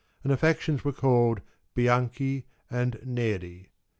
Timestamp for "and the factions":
0.23-0.83